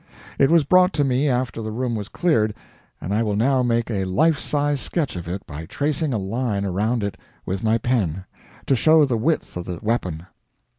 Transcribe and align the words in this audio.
It 0.39 0.49
was 0.49 0.63
brought 0.63 0.93
to 0.93 1.03
me 1.03 1.29
after 1.29 1.61
the 1.61 1.69
room 1.71 1.93
was 1.93 2.09
cleared, 2.09 2.55
and 2.99 3.13
I 3.13 3.21
will 3.21 3.35
now 3.35 3.61
make 3.61 3.91
a 3.91 4.03
"life 4.03 4.39
size" 4.39 4.81
sketch 4.81 5.15
of 5.15 5.27
it 5.27 5.45
by 5.45 5.67
tracing 5.67 6.11
a 6.11 6.17
line 6.17 6.65
around 6.65 7.03
it 7.03 7.17
with 7.45 7.61
my 7.61 7.77
pen, 7.77 8.25
to 8.65 8.75
show 8.75 9.05
the 9.05 9.15
width 9.15 9.55
of 9.55 9.65
the 9.65 9.77
weapon. 9.79 10.25